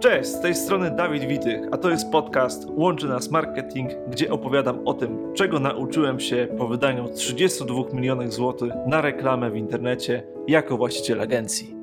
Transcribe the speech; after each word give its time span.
Cześć, 0.00 0.28
z 0.28 0.40
tej 0.40 0.54
strony 0.54 0.90
Dawid 0.90 1.24
Witych, 1.24 1.60
a 1.72 1.76
to 1.76 1.90
jest 1.90 2.10
podcast 2.10 2.68
Łączy 2.68 3.06
Nas 3.06 3.30
Marketing, 3.30 3.90
gdzie 4.08 4.30
opowiadam 4.30 4.88
o 4.88 4.94
tym, 4.94 5.34
czego 5.34 5.60
nauczyłem 5.60 6.20
się 6.20 6.48
po 6.58 6.68
wydaniu 6.68 7.08
32 7.16 7.82
milionów 7.92 8.32
złotych 8.32 8.72
na 8.86 9.00
reklamę 9.00 9.50
w 9.50 9.56
internecie 9.56 10.22
jako 10.48 10.76
właściciel 10.76 11.20
agencji. 11.20 11.74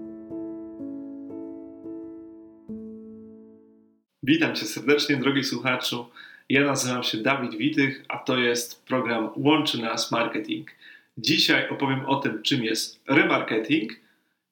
Witam 4.24 4.56
Cię 4.56 4.66
serdecznie, 4.66 5.18
drogi 5.18 5.44
słuchaczu. 5.44 6.06
Ja 6.50 6.66
nazywam 6.66 7.04
się 7.04 7.18
Dawid 7.18 7.56
Witych, 7.56 8.06
a 8.08 8.18
to 8.18 8.38
jest 8.38 8.86
program 8.86 9.30
Łączy 9.36 9.82
Nas 9.82 10.12
Marketing. 10.12 10.72
Dzisiaj 11.18 11.70
opowiem 11.70 12.06
o 12.06 12.16
tym, 12.16 12.44
czym 12.44 12.64
jest 12.64 13.04
remarketing 13.10 13.92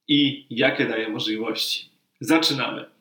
i 0.07 0.45
jakie 0.49 0.85
daje 0.85 1.09
możliwości. 1.09 1.89
Zaczynamy. 2.19 2.94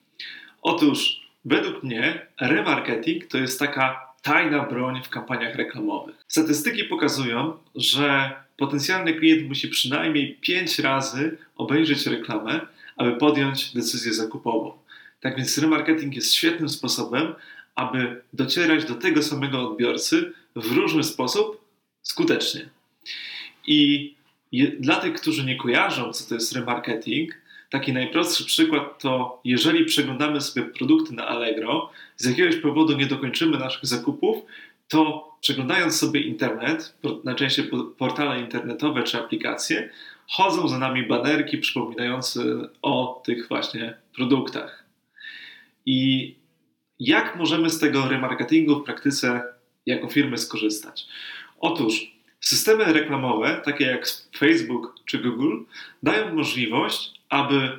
Otóż, 0.64 1.20
według 1.44 1.82
mnie, 1.82 2.26
remarketing 2.40 3.26
to 3.26 3.38
jest 3.38 3.58
taka 3.58 4.12
tajna 4.22 4.62
broń 4.62 5.02
w 5.04 5.08
kampaniach 5.08 5.54
reklamowych. 5.54 6.14
Statystyki 6.28 6.84
pokazują, 6.84 7.58
że 7.74 8.32
potencjalny 8.56 9.14
klient 9.14 9.48
musi 9.48 9.68
przynajmniej 9.68 10.34
5 10.40 10.78
razy 10.78 11.38
obejrzeć 11.56 12.06
reklamę, 12.06 12.60
aby 12.96 13.16
podjąć 13.16 13.74
decyzję 13.74 14.14
zakupową. 14.14 14.72
Tak 15.20 15.36
więc 15.36 15.58
remarketing 15.58 16.14
jest 16.14 16.34
świetnym 16.34 16.68
sposobem, 16.68 17.34
aby 17.74 18.22
docierać 18.32 18.84
do 18.84 18.94
tego 18.94 19.22
samego 19.22 19.70
odbiorcy 19.70 20.32
w 20.56 20.72
różny 20.72 21.02
sposób 21.02 21.64
skutecznie. 22.02 22.68
I 23.66 24.14
dla 24.80 24.96
tych, 24.96 25.14
którzy 25.14 25.44
nie 25.44 25.56
kojarzą, 25.56 26.12
co 26.12 26.28
to 26.28 26.34
jest 26.34 26.52
remarketing, 26.52 27.43
Taki 27.70 27.92
najprostszy 27.92 28.44
przykład 28.44 29.02
to, 29.02 29.40
jeżeli 29.44 29.84
przeglądamy 29.84 30.40
sobie 30.40 30.66
produkty 30.66 31.14
na 31.14 31.26
Allegro, 31.28 31.90
z 32.16 32.26
jakiegoś 32.26 32.56
powodu 32.56 32.96
nie 32.96 33.06
dokończymy 33.06 33.58
naszych 33.58 33.86
zakupów, 33.86 34.44
to 34.88 35.32
przeglądając 35.40 35.96
sobie 35.96 36.20
internet, 36.20 36.98
najczęściej 37.24 37.70
portale 37.98 38.40
internetowe 38.40 39.02
czy 39.02 39.18
aplikacje, 39.18 39.90
chodzą 40.28 40.68
za 40.68 40.78
nami 40.78 41.06
banerki 41.06 41.58
przypominające 41.58 42.40
o 42.82 43.22
tych 43.26 43.48
właśnie 43.48 43.94
produktach. 44.14 44.84
I 45.86 46.34
jak 46.98 47.36
możemy 47.36 47.70
z 47.70 47.78
tego 47.78 48.08
remarketingu 48.08 48.80
w 48.80 48.84
praktyce 48.84 49.42
jako 49.86 50.08
firmy 50.08 50.38
skorzystać? 50.38 51.06
Otóż 51.60 52.13
systemy 52.44 52.84
reklamowe, 52.84 53.60
takie 53.64 53.84
jak 53.84 54.06
Facebook 54.38 54.94
czy 55.04 55.18
Google, 55.18 55.56
dają 56.02 56.34
możliwość 56.34 57.14
aby 57.34 57.78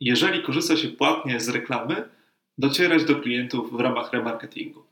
jeżeli 0.00 0.42
korzysta 0.42 0.76
się 0.76 0.88
płatnie 0.88 1.40
z 1.40 1.48
reklamy, 1.48 2.04
docierać 2.58 3.04
do 3.04 3.16
klientów 3.16 3.72
w 3.72 3.80
ramach 3.80 4.12
remarketingu. 4.12 4.82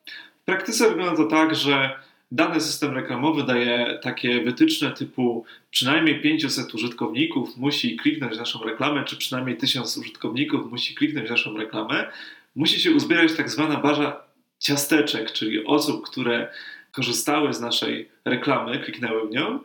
W 0.43 0.45
praktyce 0.45 0.89
wygląda 0.89 1.17
to 1.17 1.25
tak, 1.25 1.55
że 1.55 1.91
dany 2.33 2.61
system 2.61 2.95
reklamowy 2.95 3.43
daje 3.43 3.99
takie 4.03 4.45
wytyczne 4.45 4.91
typu 4.91 5.45
przynajmniej 5.71 6.21
500 6.21 6.75
użytkowników 6.75 7.57
musi 7.57 7.97
kliknąć 7.97 8.39
naszą 8.39 8.63
reklamę, 8.65 9.05
czy 9.05 9.17
przynajmniej 9.17 9.57
1000 9.57 9.97
użytkowników 9.97 10.71
musi 10.71 10.95
kliknąć 10.95 11.31
naszą 11.31 11.57
reklamę. 11.57 12.11
Musi 12.57 12.81
się 12.81 12.93
uzbierać 12.93 13.33
tak 13.37 13.51
zwana 13.51 13.77
baza 13.77 14.23
ciasteczek, 14.59 15.33
czyli 15.33 15.65
osób, 15.65 16.07
które 16.07 16.49
korzystały 16.93 17.55
z 17.55 17.61
naszej 17.61 18.09
reklamy, 18.25 18.79
kliknęły 18.79 19.29
w 19.29 19.31
nią 19.31 19.61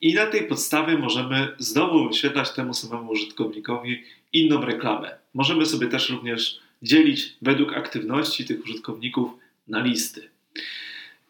i 0.00 0.14
na 0.14 0.26
tej 0.26 0.46
podstawie 0.46 0.98
możemy 0.98 1.48
znowu 1.58 2.08
wyświetlać 2.08 2.50
temu 2.50 2.74
samemu 2.74 3.10
użytkownikowi 3.10 4.02
inną 4.32 4.60
reklamę. 4.60 5.18
Możemy 5.34 5.66
sobie 5.66 5.88
też 5.88 6.10
również 6.10 6.60
dzielić 6.82 7.36
według 7.42 7.72
aktywności 7.76 8.44
tych 8.44 8.64
użytkowników 8.64 9.30
na 9.68 9.82
listy. 9.82 10.30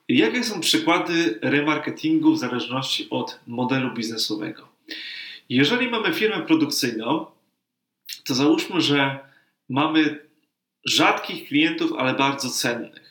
Jakie 0.08 0.44
są 0.44 0.60
przykłady 0.60 1.38
remarketingu 1.42 2.32
w 2.32 2.38
zależności 2.38 3.10
od 3.10 3.40
modelu 3.46 3.94
biznesowego? 3.94 4.68
Jeżeli 5.48 5.90
mamy 5.90 6.14
firmę 6.14 6.42
produkcyjną, 6.42 7.26
to 8.24 8.34
załóżmy, 8.34 8.80
że 8.80 9.18
mamy 9.68 10.18
rzadkich 10.84 11.48
klientów, 11.48 11.92
ale 11.98 12.14
bardzo 12.14 12.50
cennych. 12.50 13.09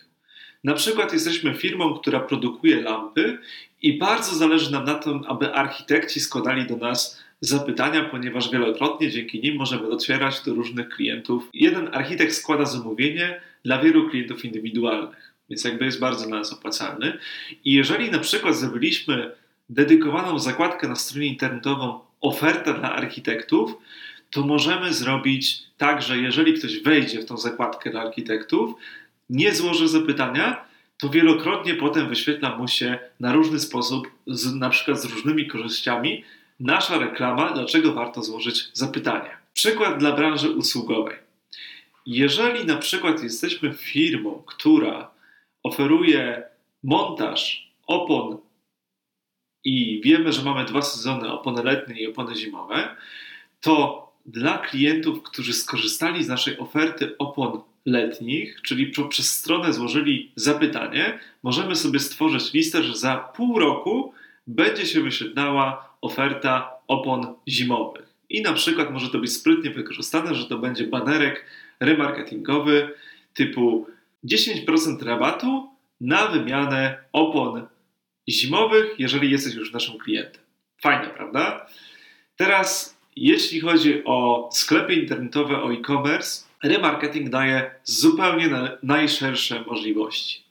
Na 0.63 0.73
przykład 0.73 1.13
jesteśmy 1.13 1.53
firmą, 1.53 1.93
która 1.93 2.19
produkuje 2.19 2.81
lampy 2.81 3.37
i 3.81 3.97
bardzo 3.97 4.35
zależy 4.35 4.71
nam 4.71 4.83
na 4.83 4.95
tym, 4.95 5.21
aby 5.27 5.53
architekci 5.53 6.19
składali 6.19 6.67
do 6.67 6.77
nas 6.77 7.23
zapytania, 7.41 8.03
ponieważ 8.03 8.51
wielokrotnie 8.51 9.09
dzięki 9.09 9.41
nim 9.41 9.55
możemy 9.55 9.89
docierać 9.89 10.41
do 10.41 10.53
różnych 10.53 10.89
klientów. 10.89 11.49
Jeden 11.53 11.89
architekt 11.93 12.33
składa 12.33 12.65
zamówienie 12.65 13.41
dla 13.65 13.81
wielu 13.81 14.09
klientów 14.09 14.45
indywidualnych, 14.45 15.33
więc 15.49 15.63
jakby 15.63 15.85
jest 15.85 15.99
bardzo 15.99 16.27
dla 16.27 16.37
nas 16.37 16.53
opłacalny. 16.53 17.17
I 17.65 17.73
jeżeli 17.73 18.11
na 18.11 18.19
przykład 18.19 18.55
zrobiliśmy 18.55 19.31
dedykowaną 19.69 20.39
zakładkę 20.39 20.87
na 20.87 20.95
stronie 20.95 21.27
internetową 21.27 21.99
oferta 22.21 22.73
dla 22.73 22.95
architektów, 22.95 23.77
to 24.31 24.41
możemy 24.41 24.93
zrobić 24.93 25.63
tak, 25.77 26.01
że 26.01 26.17
jeżeli 26.17 26.53
ktoś 26.53 26.79
wejdzie 26.79 27.21
w 27.21 27.25
tą 27.25 27.37
zakładkę 27.37 27.89
dla 27.89 28.01
architektów, 28.01 28.75
nie 29.29 29.55
złoży 29.55 29.87
zapytania, 29.87 30.65
to 30.97 31.09
wielokrotnie 31.09 31.75
potem 31.75 32.09
wyświetla 32.09 32.57
mu 32.57 32.67
się 32.67 32.99
na 33.19 33.33
różny 33.33 33.59
sposób, 33.59 34.11
z, 34.27 34.55
na 34.55 34.69
przykład 34.69 35.01
z 35.01 35.05
różnymi 35.05 35.47
korzyściami, 35.47 36.23
nasza 36.59 36.97
reklama, 36.97 37.53
dlaczego 37.53 37.93
warto 37.93 38.23
złożyć 38.23 38.69
zapytanie. 38.73 39.29
Przykład 39.53 39.97
dla 39.97 40.11
branży 40.11 40.51
usługowej. 40.51 41.17
Jeżeli 42.05 42.65
na 42.65 42.77
przykład 42.77 43.23
jesteśmy 43.23 43.73
firmą, 43.73 44.43
która 44.47 45.11
oferuje 45.63 46.43
montaż 46.83 47.69
opon 47.87 48.37
i 49.63 50.01
wiemy, 50.03 50.33
że 50.33 50.43
mamy 50.43 50.65
dwa 50.65 50.81
sezony 50.81 51.31
opony 51.31 51.63
letnie 51.63 52.01
i 52.01 52.07
opony 52.07 52.35
zimowe, 52.35 52.95
to 53.61 54.09
dla 54.25 54.57
klientów, 54.57 55.23
którzy 55.23 55.53
skorzystali 55.53 56.23
z 56.23 56.27
naszej 56.27 56.57
oferty 56.57 57.17
opon 57.17 57.61
letnich, 57.91 58.61
czyli 58.61 58.91
przez 59.09 59.31
stronę 59.31 59.73
złożyli 59.73 60.31
zapytanie, 60.35 61.19
możemy 61.43 61.75
sobie 61.75 61.99
stworzyć 61.99 62.53
listę, 62.53 62.83
że 62.83 62.95
za 62.95 63.17
pół 63.17 63.59
roku 63.59 64.13
będzie 64.47 64.85
się 64.85 65.01
wyświetlała 65.01 65.95
oferta 66.01 66.71
opon 66.87 67.33
zimowych. 67.47 68.09
I 68.29 68.41
na 68.41 68.53
przykład 68.53 68.91
może 68.91 69.09
to 69.09 69.19
być 69.19 69.33
sprytnie 69.33 69.69
wykorzystane, 69.69 70.35
że 70.35 70.45
to 70.45 70.57
będzie 70.57 70.87
banerek 70.87 71.45
remarketingowy 71.79 72.93
typu 73.33 73.87
10% 74.25 75.03
rabatu 75.03 75.69
na 76.01 76.27
wymianę 76.27 76.97
opon 77.11 77.67
zimowych, 78.29 78.99
jeżeli 78.99 79.31
jesteś 79.31 79.53
już 79.53 79.73
naszym 79.73 79.97
klientem. 79.97 80.41
Fajne, 80.81 81.09
prawda? 81.09 81.67
Teraz, 82.35 82.97
jeśli 83.15 83.59
chodzi 83.59 84.01
o 84.05 84.49
sklepy 84.53 84.93
internetowe, 84.93 85.63
o 85.63 85.73
e-commerce, 85.73 86.48
remarketing 86.63 87.29
daje 87.29 87.71
zupełnie 87.83 88.49
najszersze 88.83 89.63
możliwości. 89.67 90.43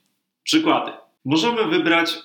Przykłady. 0.43 0.91
Możemy 1.25 1.67
wybrać 1.67 2.17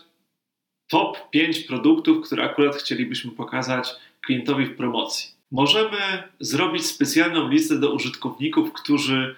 top 0.89 1.31
5 1.31 1.59
produktów, 1.61 2.27
które 2.27 2.45
akurat 2.45 2.77
chcielibyśmy 2.77 3.31
pokazać 3.31 3.91
klientowi 4.21 4.67
w 4.67 4.77
promocji. 4.77 5.31
Możemy 5.51 6.23
zrobić 6.41 6.87
specjalną 6.87 7.49
listę 7.49 7.79
do 7.79 7.93
użytkowników, 7.95 8.73
którzy 8.73 9.35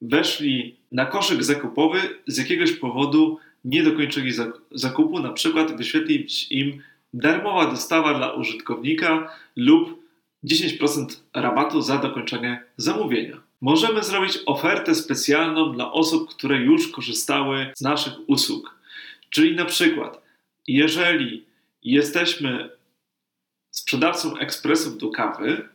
weszli 0.00 0.76
na 0.92 1.06
koszyk 1.06 1.44
zakupowy 1.44 2.00
z 2.26 2.38
jakiegoś 2.38 2.72
powodu 2.72 3.38
nie 3.64 3.82
dokończyli 3.82 4.32
zakupu, 4.70 5.18
na 5.18 5.32
przykład 5.32 5.76
wyświetlić 5.76 6.52
im 6.52 6.82
darmowa 7.14 7.70
dostawa 7.70 8.14
dla 8.14 8.32
użytkownika 8.32 9.30
lub 9.56 10.05
10% 10.46 11.06
rabatu 11.34 11.82
za 11.82 11.98
dokończenie 11.98 12.62
zamówienia. 12.76 13.36
Możemy 13.60 14.02
zrobić 14.02 14.38
ofertę 14.46 14.94
specjalną 14.94 15.72
dla 15.72 15.92
osób, 15.92 16.30
które 16.30 16.56
już 16.56 16.88
korzystały 16.88 17.72
z 17.76 17.80
naszych 17.80 18.12
usług. 18.26 18.78
Czyli 19.30 19.56
na 19.56 19.64
przykład, 19.64 20.22
jeżeli 20.68 21.44
jesteśmy 21.82 22.70
sprzedawcą 23.70 24.36
ekspresów 24.36 24.98
do 24.98 25.10
kawy 25.10 25.68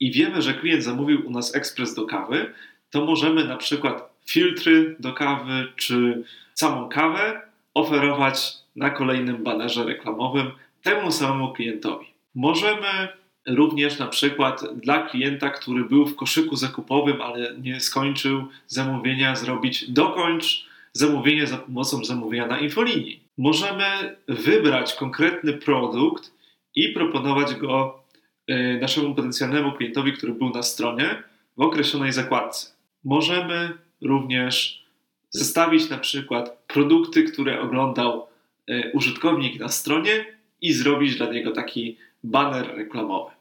i 0.00 0.12
wiemy, 0.12 0.42
że 0.42 0.54
klient 0.54 0.84
zamówił 0.84 1.26
u 1.26 1.30
nas 1.30 1.54
ekspres 1.54 1.94
do 1.94 2.06
kawy, 2.06 2.54
to 2.90 3.04
możemy 3.04 3.44
na 3.44 3.56
przykład 3.56 4.12
filtry 4.26 4.96
do 5.00 5.12
kawy 5.12 5.72
czy 5.76 6.24
samą 6.54 6.88
kawę 6.88 7.40
oferować 7.74 8.52
na 8.76 8.90
kolejnym 8.90 9.44
banerze 9.44 9.84
reklamowym 9.84 10.50
temu 10.82 11.12
samemu 11.12 11.52
klientowi. 11.52 12.06
Możemy 12.34 13.08
również 13.46 13.98
na 13.98 14.06
przykład 14.06 14.80
dla 14.80 15.02
klienta, 15.02 15.50
który 15.50 15.84
był 15.84 16.06
w 16.06 16.16
koszyku 16.16 16.56
zakupowym, 16.56 17.22
ale 17.22 17.54
nie 17.58 17.80
skończył 17.80 18.44
zamówienia, 18.66 19.36
zrobić 19.36 19.90
dokończ 19.90 20.66
zamówienie 20.92 21.46
za 21.46 21.58
pomocą 21.58 22.04
zamówienia 22.04 22.46
na 22.46 22.58
infolinii. 22.58 23.20
Możemy 23.38 24.16
wybrać 24.28 24.94
konkretny 24.94 25.52
produkt 25.52 26.32
i 26.74 26.88
proponować 26.88 27.54
go 27.54 28.02
e, 28.46 28.78
naszemu 28.78 29.14
potencjalnemu 29.14 29.72
klientowi, 29.72 30.12
który 30.12 30.32
był 30.32 30.50
na 30.50 30.62
stronie 30.62 31.22
w 31.56 31.60
określonej 31.60 32.12
zakładce. 32.12 32.72
możemy 33.04 33.72
również 34.02 34.84
zestawić 35.30 35.90
na 35.90 35.98
przykład 35.98 36.64
produkty, 36.66 37.24
które 37.24 37.60
oglądał 37.60 38.26
e, 38.68 38.92
użytkownik 38.92 39.60
na 39.60 39.68
stronie 39.68 40.24
i 40.60 40.72
zrobić 40.72 41.16
dla 41.16 41.32
niego 41.32 41.50
taki 41.50 41.96
banner 42.24 42.76
reklamowy. 42.76 43.32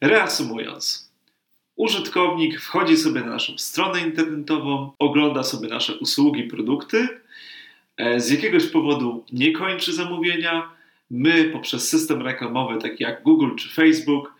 Reasumując, 0.00 1.12
użytkownik 1.76 2.60
wchodzi 2.60 2.96
sobie 2.96 3.20
na 3.20 3.30
naszą 3.30 3.58
stronę 3.58 4.00
internetową, 4.00 4.92
ogląda 4.98 5.42
sobie 5.42 5.68
nasze 5.68 5.98
usługi, 5.98 6.44
produkty, 6.44 7.08
e, 7.96 8.20
z 8.20 8.30
jakiegoś 8.30 8.66
powodu 8.66 9.24
nie 9.32 9.52
kończy 9.52 9.92
zamówienia. 9.92 10.70
My 11.10 11.44
poprzez 11.44 11.88
system 11.88 12.22
reklamowy 12.22 12.80
taki 12.80 13.02
jak 13.02 13.22
Google 13.22 13.56
czy 13.56 13.68
Facebook 13.68 14.34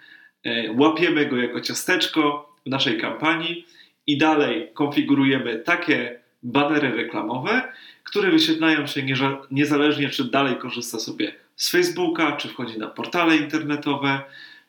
e, 0.44 0.72
łapiemy 0.72 1.26
go 1.26 1.37
jako 1.37 1.60
ciasteczko 1.60 2.54
w 2.66 2.70
naszej 2.70 3.00
kampanii 3.00 3.66
i 4.06 4.19
dalej 4.19 4.70
konfigurujemy 4.75 5.58
takie 5.58 6.24
banery 6.44 6.96
reklamowe, 6.96 7.73
które 8.05 8.31
wyświetlają 8.31 8.87
się 8.87 9.06
niezależnie, 9.50 10.08
czy 10.08 10.25
dalej 10.25 10.56
korzysta 10.56 10.99
sobie 10.99 11.35
z 11.56 11.70
Facebooka, 11.70 12.32
czy 12.32 12.49
wchodzi 12.49 12.79
na 12.79 12.87
portale 12.87 13.37
internetowe, 13.37 14.20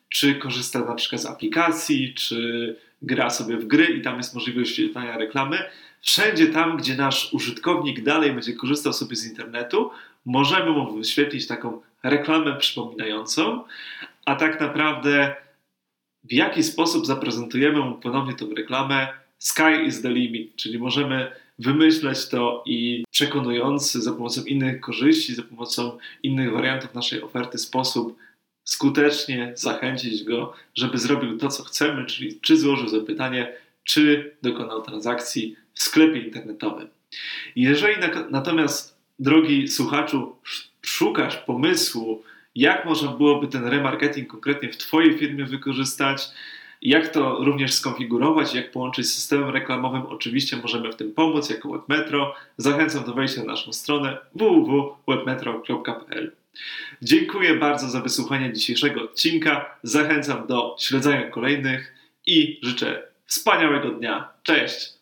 czy 0.08 0.34
korzysta 0.34 0.78
na 0.84 0.94
przykład 0.94 1.22
z 1.22 1.26
aplikacji, 1.26 2.14
czy 2.14 2.76
gra 3.02 3.30
sobie 3.30 3.56
w 3.56 3.66
gry 3.66 3.84
i 3.84 4.02
tam 4.02 4.16
jest 4.16 4.34
możliwość 4.34 4.70
wyświetlania 4.70 5.18
reklamy. 5.18 5.58
Wszędzie 6.02 6.46
tam, 6.46 6.76
gdzie 6.76 6.96
nasz 6.96 7.32
użytkownik 7.32 8.02
dalej 8.02 8.32
będzie 8.32 8.52
korzystał 8.52 8.92
sobie 8.92 9.16
z 9.16 9.26
internetu, 9.26 9.90
możemy 10.24 10.70
mu 10.70 10.96
wyświetlić 10.96 11.46
taką 11.46 11.80
reklamę 12.02 12.56
przypominającą, 12.56 13.64
a 14.24 14.36
tak 14.36 14.60
naprawdę 14.60 15.34
w 16.24 16.32
jaki 16.32 16.62
sposób 16.62 17.06
zaprezentujemy 17.06 17.80
mu 17.80 17.94
ponownie 17.94 18.34
tą 18.34 18.54
reklamę, 18.54 19.08
sky 19.38 19.86
is 19.86 20.02
the 20.02 20.10
limit, 20.10 20.56
czyli 20.56 20.78
możemy 20.78 21.32
wymyśleć 21.58 22.28
to 22.28 22.62
i 22.66 23.04
przekonujący 23.10 24.02
za 24.02 24.12
pomocą 24.12 24.44
innych 24.44 24.80
korzyści, 24.80 25.34
za 25.34 25.42
pomocą 25.42 25.98
innych 26.22 26.52
wariantów 26.52 26.94
naszej 26.94 27.22
oferty 27.22 27.58
sposób 27.58 28.16
skutecznie 28.64 29.52
zachęcić 29.54 30.24
go, 30.24 30.52
żeby 30.74 30.98
zrobił 30.98 31.38
to, 31.38 31.48
co 31.48 31.64
chcemy, 31.64 32.06
czyli 32.06 32.40
czy 32.40 32.56
złożył 32.56 32.88
zapytanie, 32.88 33.52
czy 33.84 34.36
dokonał 34.42 34.82
transakcji 34.82 35.56
w 35.74 35.82
sklepie 35.82 36.20
internetowym. 36.20 36.88
Jeżeli 37.56 37.94
natomiast, 38.30 38.96
drogi 39.18 39.68
słuchaczu, 39.68 40.36
szukasz 40.82 41.36
pomysłu, 41.36 42.22
jak 42.54 42.84
można 42.84 43.12
byłoby 43.12 43.48
ten 43.48 43.64
remarketing 43.66 44.30
konkretnie 44.30 44.72
w 44.72 44.76
Twojej 44.76 45.18
firmie 45.18 45.44
wykorzystać, 45.44 46.28
jak 46.82 47.08
to 47.08 47.44
również 47.44 47.72
skonfigurować, 47.72 48.54
jak 48.54 48.70
połączyć 48.70 49.06
z 49.06 49.14
systemem 49.14 49.50
reklamowym, 49.50 50.02
oczywiście 50.06 50.56
możemy 50.56 50.92
w 50.92 50.96
tym 50.96 51.14
pomóc 51.14 51.50
jako 51.50 51.72
WebMetro. 51.72 52.34
Zachęcam 52.56 53.04
do 53.04 53.14
wejścia 53.14 53.40
na 53.40 53.46
naszą 53.46 53.72
stronę 53.72 54.18
www.webmetro.pl. 54.34 56.32
Dziękuję 57.02 57.54
bardzo 57.54 57.88
za 57.88 58.00
wysłuchanie 58.00 58.52
dzisiejszego 58.52 59.02
odcinka. 59.02 59.78
Zachęcam 59.82 60.46
do 60.46 60.76
śledzenia 60.78 61.30
kolejnych 61.30 61.94
i 62.26 62.58
życzę 62.62 63.02
wspaniałego 63.26 63.90
dnia. 63.90 64.28
Cześć! 64.42 64.96